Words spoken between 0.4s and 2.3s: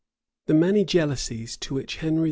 }THE many jealousies to which Henry IV.